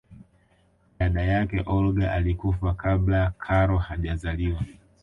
dada 0.99 1.21
yake 1.21 1.63
olga 1.65 2.11
alikufa 2.11 2.73
kabla 2.73 3.33
karol 3.37 3.79
hajazaliwa 3.79 4.61